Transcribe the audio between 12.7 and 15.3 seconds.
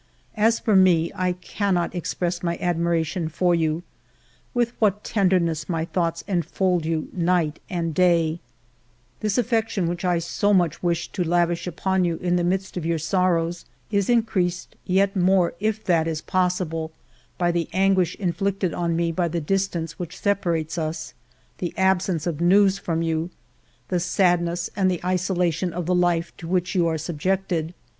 of your sorrows is increased yet